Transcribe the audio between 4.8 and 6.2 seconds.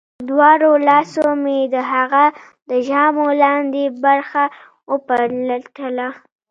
وپلټله